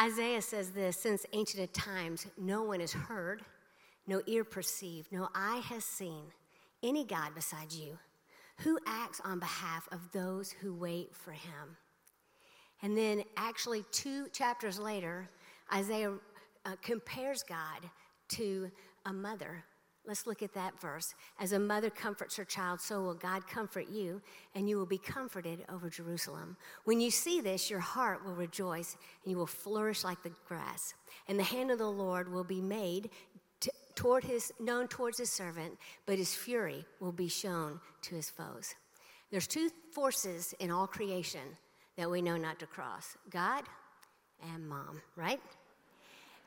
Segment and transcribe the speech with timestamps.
[0.00, 3.42] Isaiah says this Since ancient times, no one has heard,
[4.06, 6.24] no ear perceived, no eye has seen
[6.82, 7.98] any God besides you
[8.58, 11.76] who acts on behalf of those who wait for him.
[12.82, 15.28] And then, actually, two chapters later,
[15.72, 16.14] Isaiah
[16.64, 17.88] uh, compares God
[18.30, 18.70] to
[19.06, 19.64] a mother.
[20.08, 21.14] Let's look at that verse.
[21.38, 24.22] As a mother comforts her child, so will God comfort you,
[24.54, 26.56] and you will be comforted over Jerusalem.
[26.84, 30.94] When you see this, your heart will rejoice, and you will flourish like the grass.
[31.28, 33.10] And the hand of the Lord will be made
[33.94, 35.76] toward his, known towards his servant,
[36.06, 38.74] but his fury will be shown to his foes.
[39.30, 41.58] There's two forces in all creation
[41.98, 43.64] that we know not to cross God
[44.54, 45.40] and mom, right?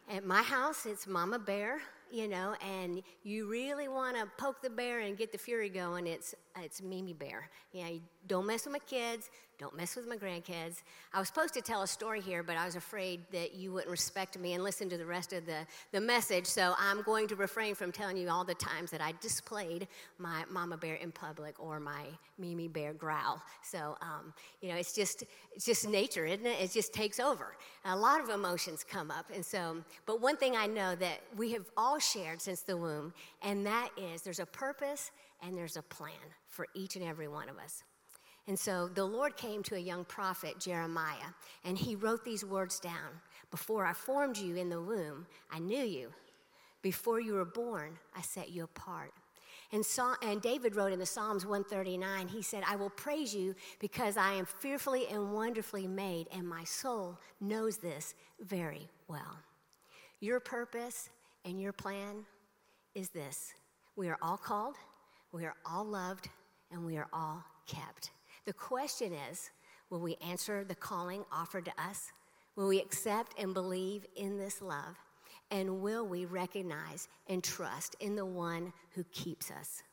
[0.10, 1.80] At my house, it's Mama Bear,
[2.12, 6.08] you know, and you really want to poke the bear and get the fury going,
[6.08, 7.50] it's, it's Mimi Bear.
[7.72, 9.30] You know, don't mess with my kids,
[9.62, 10.82] don't mess with my grandkids.
[11.14, 13.92] I was supposed to tell a story here, but I was afraid that you wouldn't
[13.92, 16.48] respect me and listen to the rest of the, the message.
[16.48, 20.46] So I'm going to refrain from telling you all the times that I displayed my
[20.50, 22.06] mama bear in public or my
[22.40, 23.40] Mimi bear growl.
[23.62, 26.60] So, um, you know, it's just, it's just nature, isn't it?
[26.60, 27.56] It just takes over.
[27.86, 29.28] A lot of emotions come up.
[29.32, 33.14] And so, but one thing I know that we have all shared since the womb,
[33.42, 36.14] and that is there's a purpose and there's a plan
[36.48, 37.84] for each and every one of us.
[38.48, 41.32] And so the Lord came to a young prophet, Jeremiah,
[41.64, 45.84] and he wrote these words down Before I formed you in the womb, I knew
[45.84, 46.12] you.
[46.82, 49.14] Before you were born, I set you apart.
[49.72, 53.56] And, so, and David wrote in the Psalms 139, he said, I will praise you
[53.80, 59.38] because I am fearfully and wonderfully made, and my soul knows this very well.
[60.20, 61.10] Your purpose
[61.46, 62.26] and your plan
[62.96, 63.54] is this
[63.96, 64.76] we are all called,
[65.32, 66.30] we are all loved,
[66.72, 68.12] and we are all kept.
[68.46, 69.52] The question is
[69.90, 72.12] will we answer the calling offered to us?
[72.56, 74.98] Will we accept and believe in this love?
[75.52, 79.84] And will we recognize and trust in the one who keeps us?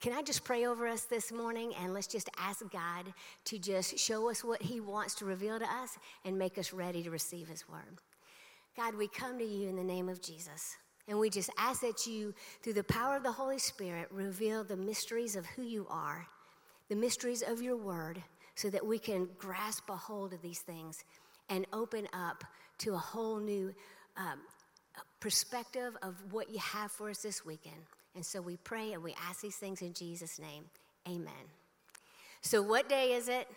[0.00, 3.12] Can I just pray over us this morning and let's just ask God
[3.46, 7.02] to just show us what He wants to reveal to us and make us ready
[7.02, 7.98] to receive His word?
[8.78, 10.76] God, we come to you in the name of Jesus.
[11.08, 14.76] And we just ask that you, through the power of the Holy Spirit, reveal the
[14.76, 16.26] mysteries of who you are
[16.88, 18.22] the mysteries of your word
[18.54, 21.04] so that we can grasp a hold of these things
[21.48, 22.44] and open up
[22.78, 23.74] to a whole new
[24.16, 24.40] um,
[25.20, 27.76] perspective of what you have for us this weekend.
[28.14, 30.64] And so we pray and we ask these things in Jesus' name.
[31.06, 31.32] Amen.
[32.40, 33.48] So, what day is it?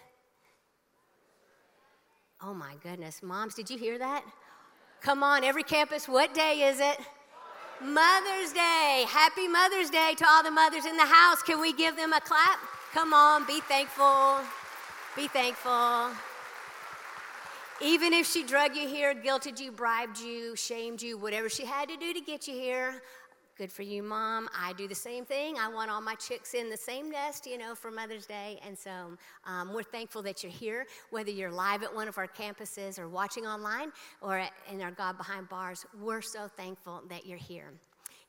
[2.42, 3.22] Oh my goodness.
[3.24, 4.24] Moms, did you hear that?
[5.02, 7.00] Come on, every campus, what day is it?
[7.82, 9.06] Mother's Day.
[9.10, 11.42] Happy Mother's Day to all the mothers in the house.
[11.42, 12.60] Can we give them a clap?
[12.94, 14.38] Come on, be thankful.
[15.16, 16.12] Be thankful.
[17.82, 21.90] Even if she drug you here, guilted you, bribed you, shamed you, whatever she had
[21.90, 23.02] to do to get you here,
[23.58, 24.50] good for you, mom.
[24.58, 25.56] I do the same thing.
[25.58, 28.60] I want all my chicks in the same nest, you know, for Mother's Day.
[28.66, 32.28] And so um, we're thankful that you're here, whether you're live at one of our
[32.28, 33.92] campuses or watching online
[34.22, 35.86] or at, in our God Behind Bars.
[36.00, 37.72] We're so thankful that you're here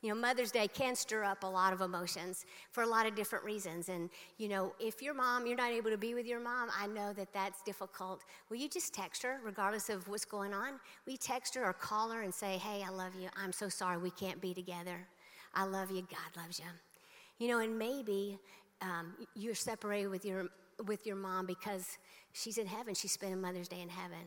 [0.02, 3.14] you know, Mother's Day can stir up a lot of emotions for a lot of
[3.14, 3.88] different reasons.
[3.88, 6.88] And, you know, if your mom, you're not able to be with your mom, I
[6.88, 8.22] know that that's difficult.
[8.50, 10.80] Will you just text her, regardless of what's going on?
[11.06, 13.28] You text her or call her and say, hey, I love you.
[13.36, 15.06] I'm so sorry we can't be together.
[15.54, 16.02] I love you.
[16.02, 16.66] God loves you.
[17.38, 18.38] You know, and maybe
[18.80, 20.48] um, you're separated with your,
[20.86, 21.98] with your mom because
[22.32, 22.94] she's in heaven.
[22.94, 24.18] She's spending Mother's Day in heaven.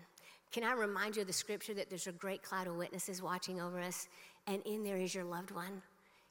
[0.51, 3.59] Can I remind you of the scripture that there's a great cloud of witnesses watching
[3.59, 4.07] over us?
[4.47, 5.81] And in there is your loved one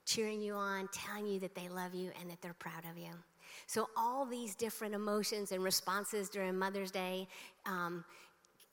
[0.07, 3.11] cheering you on, telling you that they love you and that they're proud of you.
[3.67, 7.29] So, all these different emotions and responses during Mother's Day
[7.67, 8.05] um,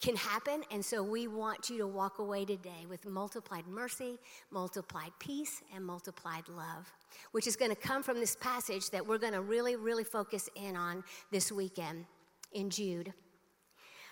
[0.02, 0.64] can happen.
[0.72, 4.18] And so, we want you to walk away today with multiplied mercy,
[4.50, 6.92] multiplied peace, and multiplied love,
[7.32, 10.50] which is going to come from this passage that we're going to really, really focus
[10.56, 12.06] in on this weekend
[12.54, 13.14] in Jude.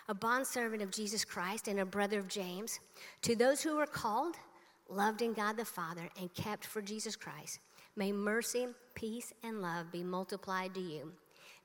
[0.07, 2.79] A bondservant of Jesus Christ and a brother of James,
[3.22, 4.35] to those who are called,
[4.90, 7.59] loved in God the Father, and kept for Jesus Christ.
[7.96, 11.12] May mercy, peace, and love be multiplied to you.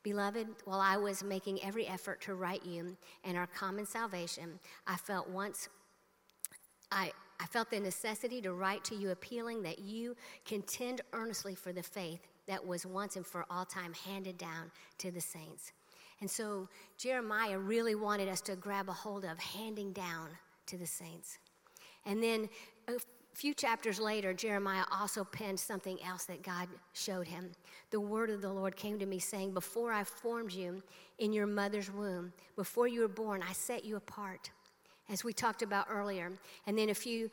[0.02, 4.96] Beloved, while I was making every effort to write you and our common salvation, I
[4.96, 5.68] felt once
[6.92, 7.10] I,
[7.40, 11.82] I felt the necessity to write to you appealing that you contend earnestly for the
[11.82, 15.72] faith that was once and for all time handed down to the saints.
[16.20, 16.68] And so
[16.98, 20.28] Jeremiah really wanted us to grab a hold of handing down
[20.66, 21.38] to the saints.
[22.06, 22.48] And then
[22.88, 22.98] a
[23.34, 27.50] few chapters later, Jeremiah also penned something else that God showed him.
[27.90, 30.82] The word of the Lord came to me saying, Before I formed you
[31.18, 34.50] in your mother's womb, before you were born, I set you apart
[35.10, 36.32] as we talked about earlier.
[36.66, 37.30] And then a few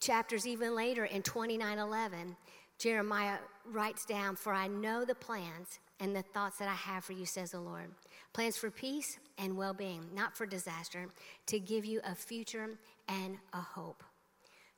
[0.00, 2.36] chapters even later in 29:11,
[2.78, 7.12] Jeremiah writes down, "For I know the plans and the thoughts that I have for
[7.12, 7.94] you," says the Lord.
[8.32, 11.10] Plans for peace and well-being, not for disaster,
[11.46, 12.78] to give you a future
[13.08, 14.02] and a hope.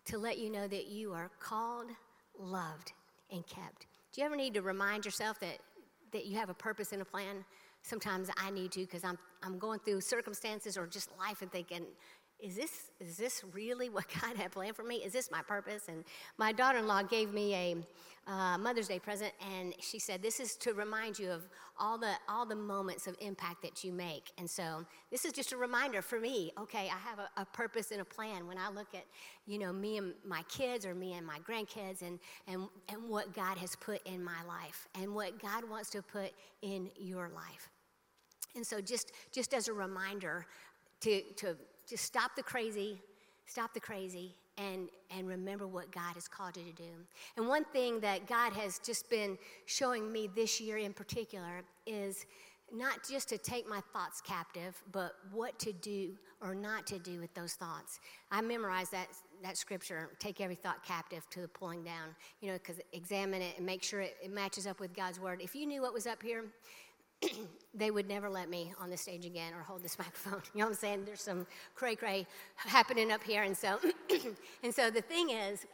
[0.07, 1.87] To let you know that you are called,
[2.39, 2.93] loved,
[3.31, 3.87] and kept.
[4.13, 5.59] Do you ever need to remind yourself that
[6.13, 7.45] that you have a purpose and a plan?
[7.83, 11.87] Sometimes I need to because I'm I'm going through circumstances or just life and thinking,
[12.43, 14.97] is this, is this really what God had planned for me?
[14.97, 15.85] Is this my purpose?
[15.89, 16.05] And
[16.39, 17.77] my daughter in law gave me a
[18.31, 21.43] uh, Mother's Day present, and she said, This is to remind you of
[21.79, 24.31] all the, all the moments of impact that you make.
[24.39, 27.91] And so this is just a reminder for me okay, I have a, a purpose
[27.91, 29.05] and a plan when I look at,
[29.47, 33.35] you know, me and my kids or me and my grandkids and, and, and what
[33.35, 36.31] God has put in my life and what God wants to put
[36.63, 37.69] in your life.
[38.55, 40.47] And so just, just as a reminder
[41.01, 41.57] to, to
[41.89, 43.01] just stop the crazy,
[43.47, 46.91] stop the crazy, and, and remember what God has called you to do.
[47.37, 52.27] And one thing that God has just been showing me this year in particular is
[52.73, 57.21] not just to take my thoughts captive, but what to do or not to do
[57.21, 58.01] with those thoughts.
[58.31, 59.09] I memorized that,
[59.43, 63.57] that scripture, take every thought captive to the pulling down, you know, because examine it
[63.59, 65.41] and make sure it, it matches up with God's word.
[65.43, 66.45] If you knew what was up here,
[67.75, 70.43] they would never let me on the stage again or hold this microphone.
[70.55, 71.05] You know what I'm saying?
[71.05, 72.27] There's some cray cray
[72.57, 73.43] happening up here.
[73.43, 73.79] And so,
[74.63, 75.67] and so the thing is,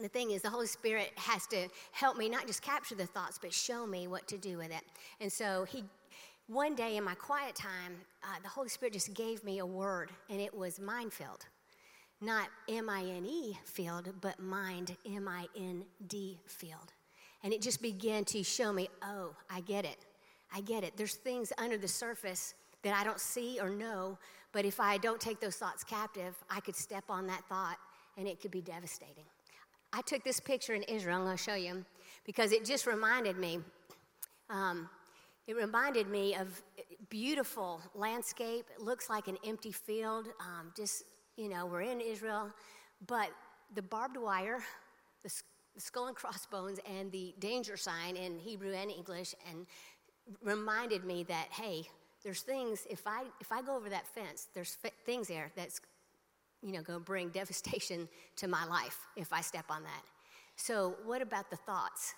[0.00, 3.38] the thing is, the Holy Spirit has to help me not just capture the thoughts,
[3.40, 4.82] but show me what to do with it.
[5.20, 5.82] And so he,
[6.46, 10.10] one day in my quiet time, uh, the Holy Spirit just gave me a word,
[10.30, 11.46] and it was minefield.
[12.20, 16.92] Not M I N E field, but mind, M I N D field.
[17.44, 19.98] And it just began to show me, oh, I get it.
[20.54, 20.96] I get it.
[20.96, 24.18] There's things under the surface that I don't see or know,
[24.52, 27.76] but if I don't take those thoughts captive, I could step on that thought
[28.16, 29.24] and it could be devastating.
[29.92, 31.84] I took this picture in Israel, I'm going to show you,
[32.24, 33.60] because it just reminded me.
[34.50, 34.88] Um,
[35.46, 36.62] it reminded me of
[37.08, 38.66] beautiful landscape.
[38.74, 40.28] It looks like an empty field.
[40.40, 41.04] Um, just
[41.36, 42.50] you know, we're in Israel,
[43.06, 43.30] but
[43.74, 44.58] the barbed wire,
[45.22, 45.32] the,
[45.74, 49.66] the skull and crossbones, and the danger sign in Hebrew and English, and
[50.42, 51.84] reminded me that, hey,
[52.22, 55.80] there's things, if I, if I go over that fence, there's f- things there that's,
[56.62, 60.02] you know, going to bring devastation to my life if I step on that.
[60.56, 62.14] So, what about the thoughts?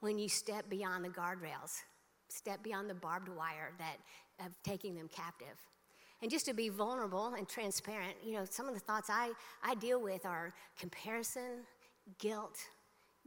[0.00, 1.82] When you step beyond the guardrails,
[2.28, 3.96] step beyond the barbed wire that
[4.44, 5.56] of taking them captive.
[6.22, 9.30] And just to be vulnerable and transparent, you know, some of the thoughts I,
[9.62, 11.64] I deal with are comparison,
[12.18, 12.58] guilt,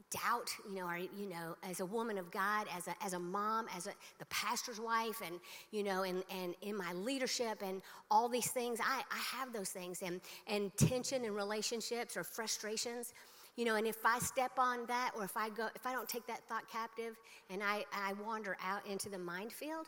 [0.09, 3.19] doubt, you know, or, you know, as a woman of God, as a, as a
[3.19, 5.39] mom, as a, the pastor's wife, and,
[5.71, 9.69] you know, and, and in my leadership and all these things, I, I have those
[9.69, 13.13] things, and, and tension in relationships or frustrations,
[13.57, 16.07] you know, and if I step on that or if I go, if I don't
[16.07, 17.17] take that thought captive
[17.49, 19.87] and I, I wander out into the minefield,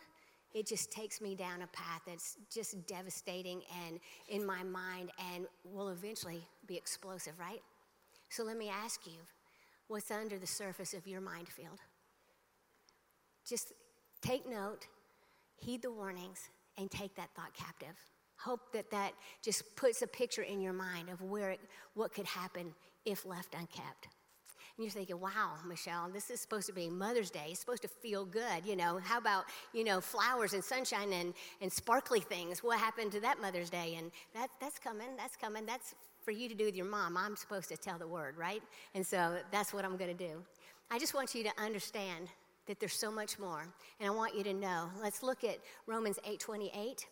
[0.54, 4.00] it just takes me down a path that's just devastating and
[4.30, 7.62] in my mind and will eventually be explosive, right?
[8.30, 9.20] So let me ask you
[9.94, 11.80] what's under the surface of your mind field.
[13.48, 13.74] Just
[14.24, 14.88] take note,
[15.58, 16.50] heed the warnings,
[16.80, 17.96] and take that thought captive.
[18.38, 19.14] Hope that that
[19.44, 21.60] just puts a picture in your mind of where it,
[21.94, 22.74] what could happen
[23.06, 24.08] if left unkept.
[24.76, 27.50] And you're thinking, wow, Michelle, this is supposed to be Mother's Day.
[27.50, 28.66] It's supposed to feel good.
[28.66, 32.64] You know, how about, you know, flowers and sunshine and, and sparkly things?
[32.64, 33.96] What happened to that Mother's Day?
[34.00, 35.68] And that, that's coming, that's coming.
[35.68, 37.18] That's for you to do with your mom.
[37.18, 38.62] I'm supposed to tell the word, right?
[38.96, 40.44] And so that's what I'm going to do.
[40.90, 42.30] I just want you to understand
[42.68, 43.66] that there's so much more,
[44.00, 44.90] and I want you to know.
[45.02, 47.06] Let's look at Romans 8:28,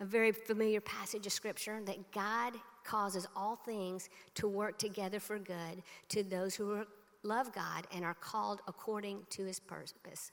[0.00, 2.54] a very familiar passage of scripture that God
[2.84, 6.86] causes all things to work together for good to those who
[7.22, 10.32] love God and are called according to his purpose.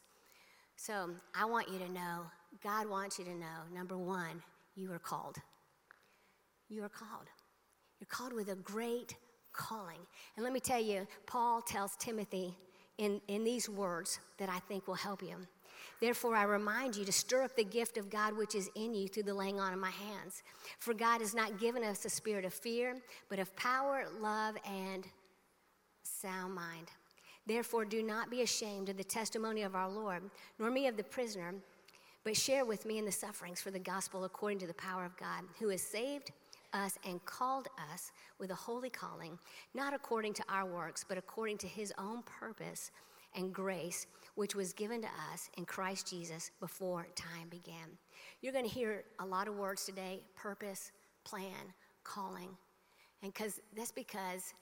[0.75, 2.25] So, I want you to know,
[2.63, 4.41] God wants you to know, number 1,
[4.75, 5.38] you are called.
[6.69, 7.27] You are called.
[8.01, 9.15] You're called with a great
[9.53, 10.00] calling.
[10.36, 12.58] And let me tell you, Paul tells Timothy
[12.98, 15.36] in, in these words that I think will help you.
[16.00, 19.08] Therefore, I remind you to stir up the gift of God which is in you
[19.08, 20.41] through the laying on of my hands.
[20.79, 22.98] For God has not given us a spirit of fear,
[23.29, 25.05] but of power, love, and
[26.01, 26.88] sound mind.
[27.46, 30.24] Therefore, do not be ashamed of the testimony of our Lord,
[30.58, 31.53] nor me of the prisoner,
[32.24, 35.17] but share with me in the sufferings for the gospel according to the power of
[35.17, 36.31] God, who has saved
[36.73, 39.37] us and called us with a holy calling,
[39.73, 42.91] not according to our works, but according to his own purpose
[43.35, 47.97] and grace, which was given to us in Christ Jesus before time began.
[48.41, 50.91] You're going to hear a lot of words today purpose,
[51.23, 51.73] plan,
[52.03, 52.49] calling.
[53.23, 54.53] And cause, that's because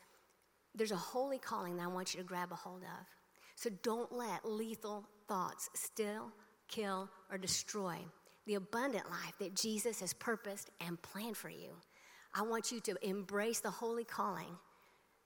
[0.75, 3.05] there's a holy calling that I want you to grab a hold of.
[3.55, 6.31] So don't let lethal thoughts still,
[6.67, 7.97] kill, or destroy
[8.45, 11.69] the abundant life that Jesus has purposed and planned for you.
[12.33, 14.57] I want you to embrace the holy calling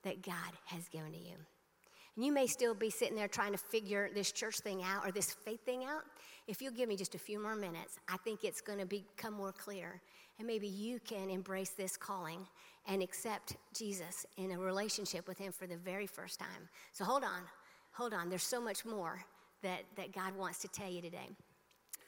[0.02, 0.34] that God
[0.66, 1.34] has given to you.
[2.16, 5.10] And you may still be sitting there trying to figure this church thing out or
[5.10, 6.02] this faith thing out.
[6.46, 9.34] If you'll give me just a few more minutes, I think it's going to become
[9.34, 10.00] more clear.
[10.38, 12.46] And maybe you can embrace this calling
[12.86, 16.68] and accept Jesus in a relationship with Him for the very first time.
[16.92, 17.42] So hold on,
[17.92, 18.28] hold on.
[18.28, 19.24] There's so much more
[19.62, 21.30] that, that God wants to tell you today.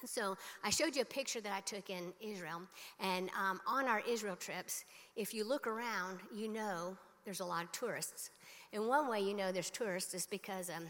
[0.04, 2.62] So I showed you a picture that I took in Israel.
[3.00, 4.84] And um, on our Israel trips,
[5.16, 8.30] if you look around, you know there's a lot of tourists.
[8.72, 10.84] And one way you know there's tourists is because um,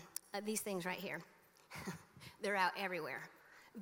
[0.44, 1.20] these things right here.
[2.42, 3.22] They're out everywhere.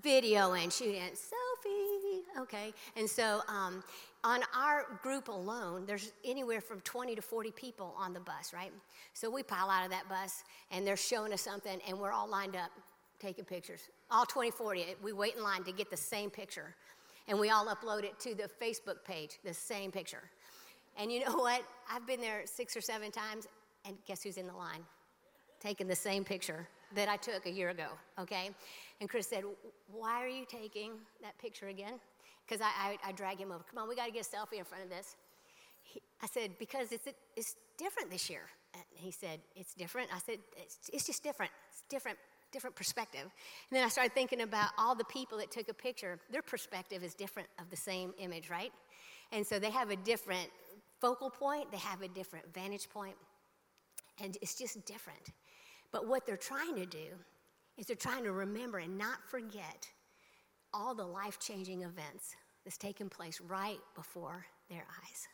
[0.02, 2.72] Video and shooting, selfie, okay.
[2.96, 3.84] And so um,
[4.24, 8.72] on our group alone, there's anywhere from 20 to 40 people on the bus, right?
[9.12, 12.28] So we pile out of that bus and they're showing us something and we're all
[12.28, 12.70] lined up
[13.20, 13.88] taking pictures.
[14.10, 16.74] All 20, 40, we wait in line to get the same picture.
[17.26, 20.22] And we all upload it to the Facebook page, the same picture.
[20.98, 21.62] And you know what?
[21.90, 23.46] I've been there six or seven times,
[23.84, 24.80] and guess who's in the line?
[25.60, 28.50] Taking the same picture that I took a year ago, okay?
[29.00, 29.44] And Chris said,
[29.90, 30.92] Why are you taking
[31.22, 31.94] that picture again?
[32.46, 33.64] Because I, I, I drag him over.
[33.70, 35.16] Come on, we got to get a selfie in front of this.
[35.82, 38.42] He, I said, Because it's, it's different this year.
[38.74, 40.10] And he said, It's different.
[40.14, 41.52] I said, It's, it's just different.
[41.70, 42.18] It's different
[42.54, 43.22] different perspective.
[43.22, 46.18] And then I started thinking about all the people that took a picture.
[46.30, 48.72] Their perspective is different of the same image, right?
[49.32, 50.48] And so they have a different
[51.00, 53.16] focal point, they have a different vantage point,
[54.22, 55.32] and it's just different.
[55.90, 57.08] But what they're trying to do
[57.76, 59.90] is they're trying to remember and not forget
[60.72, 65.28] all the life changing events that's taken place right before their eyes.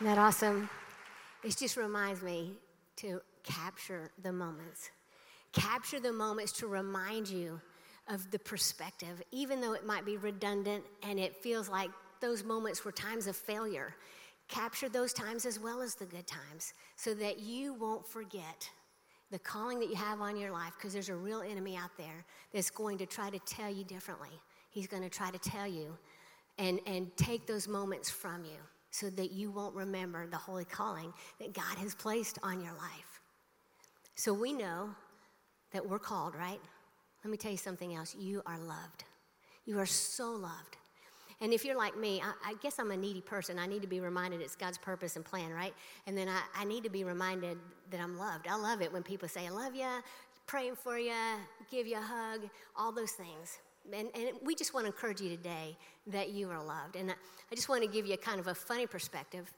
[0.00, 0.70] Isn't that awesome?
[1.44, 2.54] It just reminds me
[2.96, 4.88] to capture the moments.
[5.52, 7.60] Capture the moments to remind you
[8.08, 11.90] of the perspective, even though it might be redundant and it feels like
[12.22, 13.94] those moments were times of failure.
[14.48, 18.70] Capture those times as well as the good times so that you won't forget
[19.30, 22.24] the calling that you have on your life because there's a real enemy out there
[22.54, 24.40] that's going to try to tell you differently.
[24.70, 25.94] He's going to try to tell you
[26.56, 28.56] and, and take those moments from you
[28.90, 33.20] so that you won't remember the holy calling that God has placed on your life.
[34.14, 34.90] So we know
[35.72, 36.60] that we're called, right?
[37.24, 38.16] Let me tell you something else.
[38.18, 39.04] You are loved.
[39.64, 40.76] You are so loved.
[41.40, 43.58] And if you're like me, I, I, guess I'm a needy person.
[43.58, 45.72] I need to be reminded it's God's purpose and plan, right?
[46.06, 47.56] And then I, I need to be reminded
[47.90, 48.46] that I'm loved.
[48.46, 49.88] I love it when people say, I love you,
[50.46, 51.14] praying for you,
[51.70, 52.42] give you a hug,
[52.76, 53.58] all those things.
[53.96, 55.76] And, and we just want to encourage you today
[56.08, 56.96] that you are loved.
[56.96, 59.52] And I just want to give you kind of a funny perspective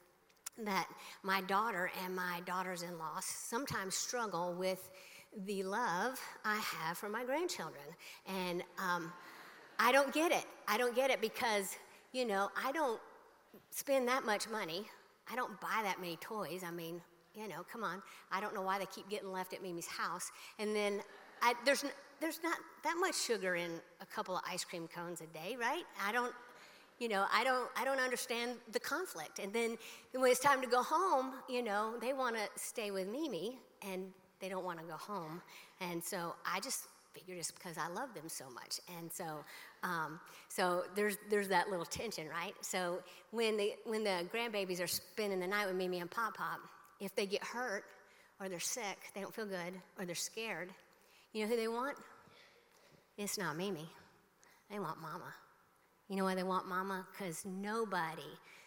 [0.63, 0.87] that
[1.23, 4.89] my daughter and my daughters in law sometimes struggle with
[5.45, 7.83] the love I have for my grandchildren.
[8.27, 9.11] And um,
[9.79, 10.45] I don't get it.
[10.67, 11.75] I don't get it because,
[12.11, 12.99] you know, I don't
[13.71, 14.85] spend that much money.
[15.31, 16.63] I don't buy that many toys.
[16.65, 17.01] I mean,
[17.33, 18.01] you know, come on.
[18.31, 20.31] I don't know why they keep getting left at Mimi's house.
[20.59, 21.01] And then
[21.41, 21.83] I, there's,
[22.23, 25.83] there's not that much sugar in a couple of ice cream cones a day, right?
[26.07, 26.33] I don't,
[26.97, 29.39] you know, I don't, I don't understand the conflict.
[29.39, 29.75] And then
[30.13, 34.05] when it's time to go home, you know, they want to stay with Mimi and
[34.39, 35.41] they don't want to go home.
[35.81, 38.79] And so I just figure just because I love them so much.
[38.97, 39.43] And so,
[39.83, 42.53] um, so there's, there's that little tension, right?
[42.61, 46.61] So when the, when the grandbabies are spending the night with Mimi and Pop Pop,
[47.01, 47.83] if they get hurt
[48.39, 50.69] or they're sick, they don't feel good, or they're scared,
[51.33, 51.97] you know who they want?
[53.17, 53.87] It's not Mimi.
[54.69, 55.33] They want Mama.
[56.09, 57.05] You know why they want Mama?
[57.11, 58.21] Because nobody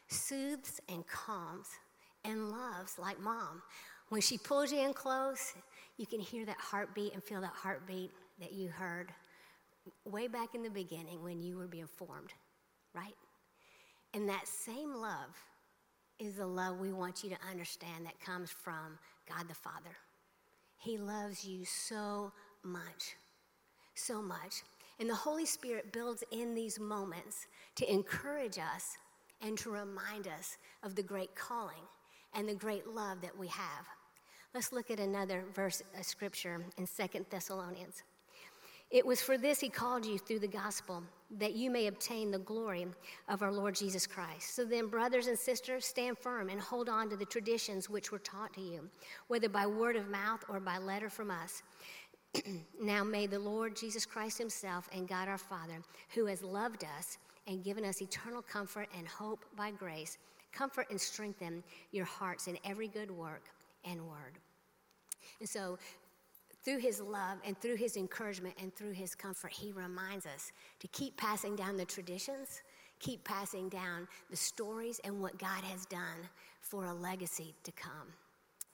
[0.09, 1.69] soothes and calms
[2.25, 3.63] and loves like Mom.
[4.09, 5.55] When she pulls you in close,
[5.97, 8.11] you can hear that heartbeat and feel that heartbeat
[8.41, 9.13] that you heard
[10.05, 12.33] way back in the beginning when you were being formed,
[12.95, 13.15] right?
[14.15, 15.35] And that same love
[16.19, 18.99] is the love we want you to understand that comes from
[19.29, 19.97] God the Father.
[20.79, 23.17] He loves you so much,
[23.99, 24.63] so much.
[24.99, 28.97] And the Holy Spirit builds in these moments to encourage us
[29.43, 31.85] and to remind us of the great calling
[32.35, 33.87] and the great love that we have.
[34.55, 38.03] Let's look at another verse of scripture in Second Thessalonians.
[38.91, 41.03] It was for this he called you through the gospel,
[41.39, 42.87] that you may obtain the glory
[43.29, 44.55] of our Lord Jesus Christ.
[44.55, 48.21] So then, brothers and sisters, stand firm and hold on to the traditions which were
[48.21, 48.89] taught to you,
[49.27, 51.65] whether by word of mouth or by letter from us.
[52.81, 55.83] Now may the Lord Jesus Christ himself and God our Father,
[56.15, 60.19] who has loved us and given us eternal comfort and hope by grace,
[60.53, 63.45] comfort and strengthen your hearts in every good work
[63.85, 64.39] and word.
[65.41, 65.79] And so
[66.65, 70.89] through his love and through his encouragement and through his comfort, he reminds us to
[70.89, 72.63] keep passing down the traditions,
[72.99, 76.29] keep passing down the stories and what God has done
[76.61, 78.13] for a legacy to come.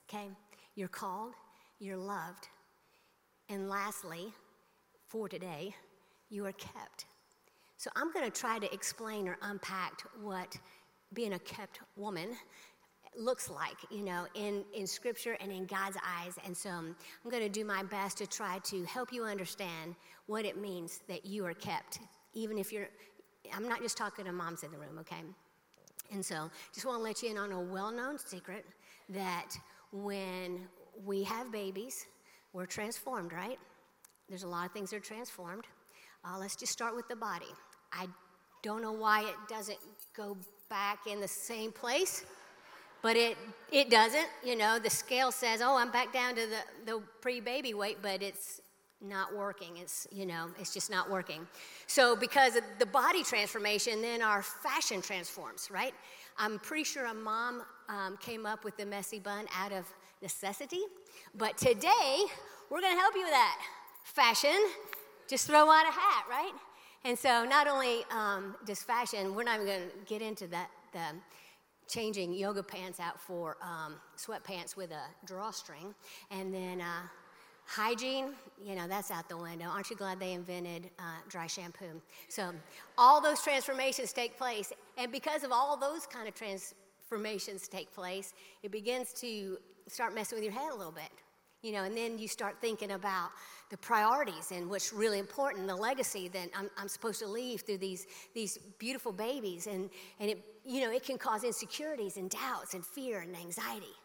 [0.09, 0.29] Okay?
[0.75, 1.33] You're called,
[1.79, 2.47] you're loved,
[3.49, 4.33] and lastly,
[5.07, 5.75] for today,
[6.29, 7.05] you are kept.
[7.77, 10.57] So I'm going to try to explain or unpack what
[11.13, 12.29] being a kept woman
[13.17, 16.33] looks like, you know, in, in Scripture and in God's eyes.
[16.45, 16.95] And so I'm
[17.29, 21.25] going to do my best to try to help you understand what it means that
[21.25, 21.99] you are kept,
[22.33, 22.89] even if you're,
[23.53, 25.21] I'm not just talking to moms in the room, okay?
[26.11, 28.65] And so just want to let you in on a well known secret
[29.09, 29.49] that
[29.91, 30.61] when
[31.05, 32.05] we have babies,
[32.53, 33.59] we're transformed, right?
[34.29, 35.65] There's a lot of things that are transformed.
[36.23, 37.53] Uh, let's just start with the body.
[37.91, 38.07] I
[38.61, 39.79] don't know why it doesn't
[40.15, 40.37] go
[40.69, 42.23] back in the same place
[43.03, 43.37] but it,
[43.71, 44.27] it doesn't.
[44.43, 47.97] You know, the scale says, oh, I'm back down to the, the pre baby weight,
[48.01, 48.61] but it's
[49.01, 49.77] not working.
[49.77, 51.45] It's, you know, it's just not working.
[51.85, 55.93] So, because of the body transformation, then our fashion transforms, right?
[56.37, 59.85] I'm pretty sure a mom um, came up with the messy bun out of
[60.23, 60.81] necessity,
[61.35, 62.23] but today
[62.71, 63.59] we're going to help you with that.
[64.03, 64.57] Fashion,
[65.29, 66.53] just throw on a hat, right?
[67.05, 70.69] And so, not only um, just fashion, we're not even going to get into that.
[70.93, 70.99] The,
[71.87, 75.93] changing yoga pants out for um, sweatpants with a drawstring.
[76.31, 77.07] And then uh,
[77.65, 78.33] hygiene,
[78.63, 79.65] you know, that's out the window.
[79.65, 82.01] Aren't you glad they invented uh, dry shampoo?
[82.29, 82.51] So
[82.97, 84.71] all those transformations take place.
[84.97, 86.35] And because of all those kind of
[87.13, 91.11] transformations take place, it begins to start messing with your head a little bit.
[91.61, 93.29] You know, and then you start thinking about
[93.69, 97.77] the priorities and what's really important, the legacy that I'm, I'm supposed to leave through
[97.77, 99.67] these, these beautiful babies.
[99.67, 103.95] And, and it you know, it can cause insecurities and doubts and fear and anxiety.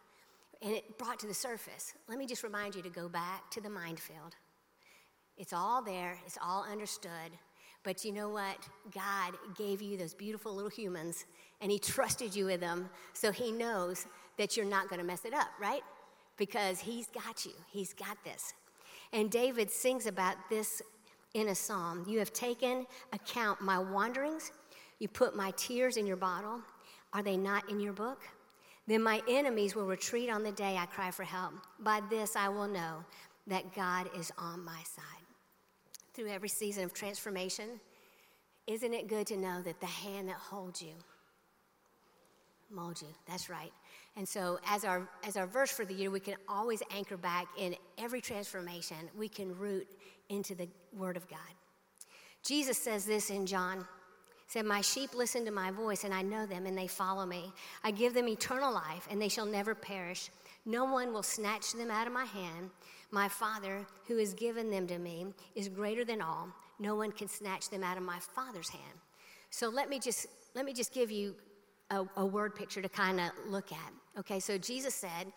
[0.63, 1.95] And it brought to the surface.
[2.09, 4.35] Let me just remind you to go back to the mind field.
[5.37, 7.31] It's all there, it's all understood.
[7.85, 8.57] But you know what?
[8.93, 11.25] God gave you those beautiful little humans
[11.61, 15.25] and He trusted you with them so He knows that you're not going to mess
[15.25, 15.83] it up, right?
[16.37, 18.55] Because He's got you, He's got this.
[19.13, 20.83] And David sings about this
[21.35, 22.05] in a psalm.
[22.07, 24.53] You have taken account my wanderings
[24.99, 26.61] you put my tears in your bottle.
[27.13, 28.23] Are they not in your book?
[28.87, 31.55] Then my enemies will retreat on the day I cry for help.
[31.79, 33.05] By this I will know
[33.47, 35.05] that God is on my side.
[36.15, 37.81] Through every season of transformation
[38.67, 40.95] Isn't it good to know that the hand that holds you
[42.71, 43.09] molds you?
[43.27, 43.73] That's right.
[44.17, 47.47] And so, as our, as our verse for the year, we can always anchor back
[47.57, 49.87] in every transformation, we can root
[50.29, 51.39] into the Word of God.
[52.43, 53.87] Jesus says this in John.
[54.49, 57.53] Said, My sheep listen to my voice, and I know them, and they follow me.
[57.85, 60.31] I give them eternal life, and they shall never perish.
[60.65, 62.71] No one will snatch them out of my hand.
[63.11, 66.49] My Father, who has given them to me, is greater than all.
[66.79, 68.99] No one can snatch them out of my Father's hand.
[69.51, 71.35] So let me just let me just give you
[71.91, 73.93] a, a word picture to kind of look at.
[74.19, 75.33] Okay, so Jesus said,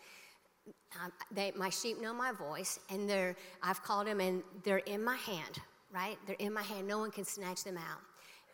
[1.02, 5.02] um, they, my sheep know my voice, and they're, I've called them, and they're in
[5.02, 5.58] my hand,
[5.92, 6.16] right?
[6.26, 6.86] They're in my hand.
[6.86, 8.00] No one can snatch them out.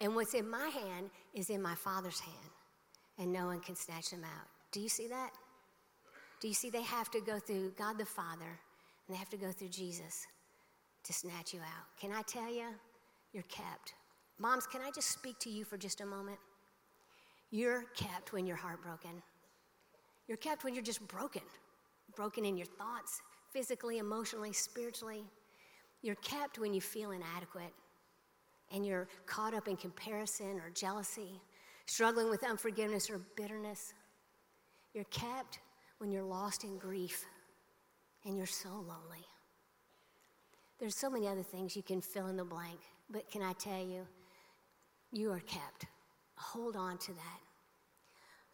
[0.00, 2.50] And what's in my hand is in my Father's hand,
[3.18, 4.46] and no one can snatch them out.
[4.70, 5.30] Do you see that?
[6.40, 9.37] Do you see they have to go through God the Father, and they have to
[9.37, 10.26] go through Jesus
[11.02, 11.87] to snatch you out?
[12.00, 12.66] Can I tell you,
[13.32, 13.94] you're kept.
[14.38, 16.38] Moms, can I just speak to you for just a moment?
[17.50, 19.22] You're kept when you're heartbroken.
[20.26, 21.42] You're kept when you're just broken,
[22.14, 25.24] broken in your thoughts, physically, emotionally, spiritually.
[26.02, 27.72] You're kept when you feel inadequate
[28.72, 31.40] and you're caught up in comparison or jealousy,
[31.87, 33.94] struggling with unforgiveness or bitterness.
[34.92, 35.61] You're kept
[35.98, 37.24] when you're lost in grief
[38.26, 39.26] and you're so lonely.
[40.78, 42.78] There's so many other things you can fill in the blank,
[43.11, 44.06] but can I tell you,
[45.11, 45.87] you are kept.
[46.52, 47.40] Hold on to that.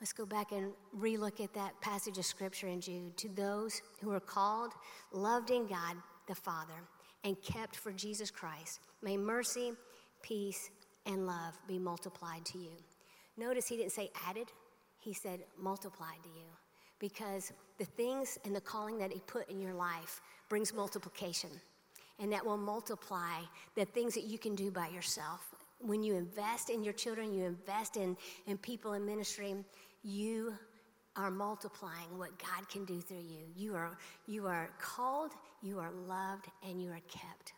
[0.01, 3.17] Let's go back and relook at that passage of scripture in Jude.
[3.19, 4.73] To those who are called,
[5.13, 5.95] loved in God
[6.27, 6.75] the Father,
[7.23, 9.73] and kept for Jesus Christ, may mercy,
[10.23, 10.71] peace,
[11.07, 12.73] and love be multiplied to you.
[13.37, 14.49] Notice he didn't say added,
[14.99, 16.47] he said multiplied to you.
[16.99, 21.51] Because the things and the calling that he put in your life brings multiplication.
[22.19, 23.43] And that will multiply
[23.77, 25.54] the things that you can do by yourself
[25.85, 28.17] when you invest in your children, you invest in,
[28.47, 29.55] in people in ministry,
[30.03, 30.55] you
[31.17, 33.45] are multiplying what God can do through you.
[33.55, 37.53] You are, you are called, you are loved, and you are kept.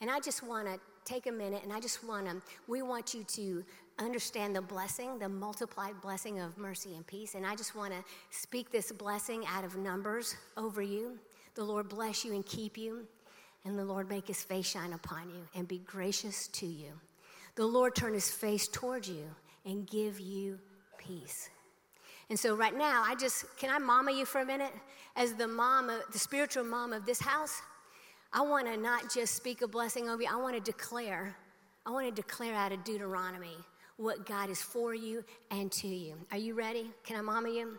[0.00, 3.14] And I just want to take a minute and I just want to, we want
[3.14, 3.64] you to
[3.98, 7.34] understand the blessing, the multiplied blessing of mercy and peace.
[7.34, 11.18] And I just want to speak this blessing out of numbers over you.
[11.54, 13.06] The Lord bless you and keep you,
[13.64, 16.92] and the Lord make his face shine upon you and be gracious to you
[17.58, 19.24] the Lord turn his face towards you
[19.66, 20.60] and give you
[20.96, 21.50] peace.
[22.30, 24.72] And so, right now, I just can I mama you for a minute?
[25.16, 27.60] As the mom, of, the spiritual mom of this house,
[28.32, 31.34] I want to not just speak a blessing over you, I want to declare,
[31.84, 33.56] I want to declare out of Deuteronomy
[33.96, 36.14] what God is for you and to you.
[36.30, 36.92] Are you ready?
[37.02, 37.76] Can I mama you?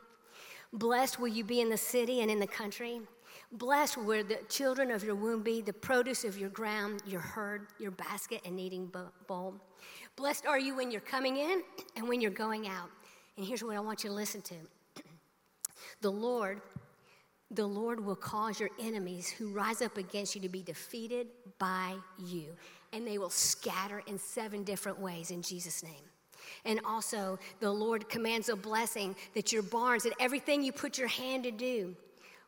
[0.73, 2.99] Blessed will you be in the city and in the country.
[3.51, 7.67] Blessed will the children of your womb be, the produce of your ground, your herd,
[7.79, 8.91] your basket, and kneading
[9.27, 9.55] bowl.
[10.15, 11.63] Blessed are you when you're coming in
[11.95, 12.89] and when you're going out.
[13.37, 14.55] And here's what I want you to listen to
[16.01, 16.61] the Lord.
[17.51, 21.95] The Lord will cause your enemies who rise up against you to be defeated by
[22.19, 22.55] you,
[22.93, 26.03] and they will scatter in seven different ways in Jesus' name.
[26.65, 31.07] And also, the Lord commands a blessing that your barns, that everything you put your
[31.07, 31.95] hand to do,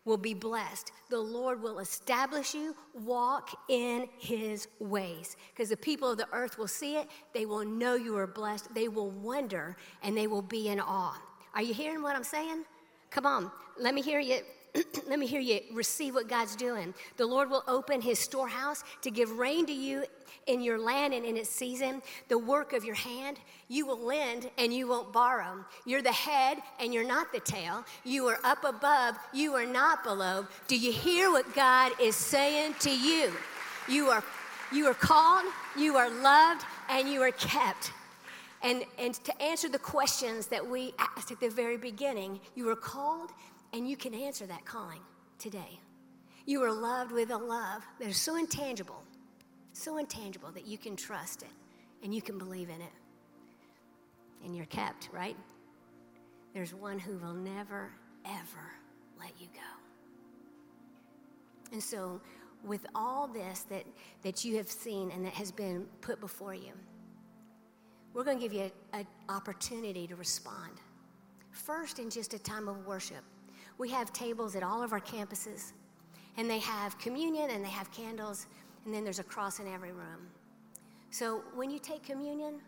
[0.05, 0.91] will be blessed.
[1.09, 5.35] The Lord will establish you, walk in his ways.
[5.53, 8.73] Because the people of the earth will see it, they will know you are blessed,
[8.73, 11.19] they will wonder, and they will be in awe.
[11.53, 12.63] Are you hearing what I'm saying?
[13.09, 14.39] Come on, let me hear you
[15.07, 16.93] let me hear you receive what God's doing.
[17.17, 20.05] The Lord will open his storehouse to give rain to you
[20.47, 23.37] in your land and in its season, the work of your hand.
[23.67, 25.63] You will lend and you won't borrow.
[25.85, 27.85] You're the head and you're not the tail.
[28.03, 30.47] You are up above, you are not below.
[30.67, 33.31] Do you hear what God is saying to you?
[33.87, 34.23] You are
[34.71, 35.43] you are called,
[35.77, 37.91] you are loved, and you are kept.
[38.63, 42.75] And, and to answer the questions that we asked at the very beginning, you are
[42.75, 43.31] called,
[43.73, 45.01] and you can answer that calling
[45.39, 45.79] today.
[46.45, 49.03] You are loved with a love that is so intangible,
[49.73, 51.49] so intangible that you can trust it
[52.03, 52.93] and you can believe in it.
[54.43, 55.37] And you're kept, right?
[56.53, 57.91] There's one who will never,
[58.25, 58.71] ever
[59.19, 59.59] let you go.
[61.71, 62.19] And so,
[62.63, 63.85] with all this that,
[64.23, 66.73] that you have seen and that has been put before you,
[68.13, 70.73] we're going to give you an opportunity to respond.
[71.51, 73.23] First, in just a time of worship
[73.81, 75.73] we have tables at all of our campuses,
[76.37, 78.45] and they have communion and they have candles,
[78.85, 80.29] and then there's a cross in every room.
[81.09, 82.61] So when you take communion,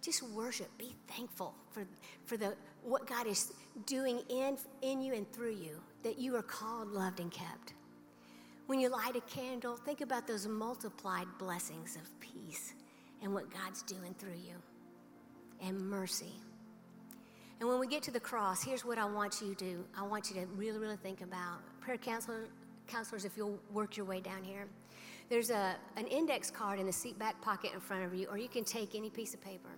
[0.00, 1.84] just worship, be thankful for,
[2.26, 3.52] for the, what God is
[3.86, 7.74] doing in, in you and through you, that you are called, loved, and kept.
[8.68, 12.74] When you light a candle, think about those multiplied blessings of peace
[13.20, 14.54] and what God's doing through you,
[15.60, 16.34] and mercy.
[17.62, 19.84] And when we get to the cross, here's what I want you to do.
[19.96, 22.48] I want you to really, really think about prayer counselor,
[22.88, 23.24] counselors.
[23.24, 24.66] If you'll work your way down here,
[25.28, 28.36] there's a, an index card in the seat back pocket in front of you, or
[28.36, 29.68] you can take any piece of paper.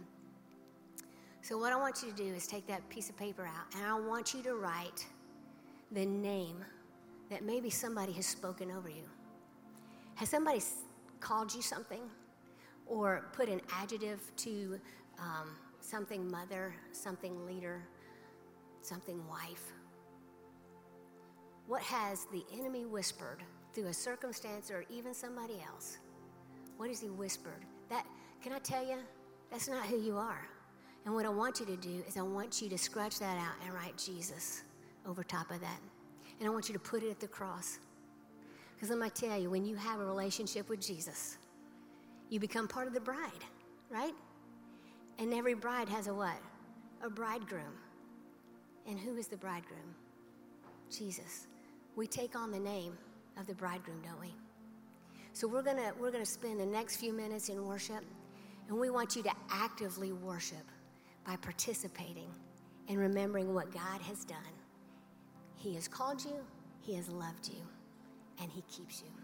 [1.42, 3.84] So, what I want you to do is take that piece of paper out, and
[3.84, 5.04] I want you to write
[5.92, 6.64] the name
[7.28, 9.04] that maybe somebody has spoken over you.
[10.14, 10.62] Has somebody
[11.20, 12.00] called you something
[12.86, 14.80] or put an adjective to
[15.18, 15.50] um,
[15.84, 17.82] something mother, something leader,
[18.80, 19.72] something wife?
[21.66, 23.42] What has the enemy whispered
[23.74, 25.98] through a circumstance or even somebody else?
[26.76, 27.64] What has he whispered?
[27.90, 28.06] That
[28.42, 28.96] can I tell you?
[29.50, 30.48] That's not who you are.
[31.04, 33.54] And what I want you to do is I want you to scratch that out
[33.64, 34.62] and write Jesus
[35.06, 35.80] over top of that.
[36.40, 37.78] And I want you to put it at the cross.
[38.74, 41.36] Because let me tell you, when you have a relationship with Jesus,
[42.30, 43.44] you become part of the bride,
[43.90, 44.14] right?
[45.18, 46.40] And every bride has a what?
[47.02, 47.78] A bridegroom.
[48.86, 49.94] And who is the bridegroom?
[50.90, 51.46] Jesus.
[51.96, 52.96] We take on the name
[53.38, 54.34] of the bridegroom, don't we?
[55.32, 58.04] So we're gonna we're gonna spend the next few minutes in worship,
[58.68, 60.64] and we want you to actively worship
[61.26, 62.32] by participating
[62.88, 64.38] and remembering what God has done.
[65.56, 66.36] He has called you,
[66.82, 67.62] He has loved you,
[68.40, 69.23] and He keeps you.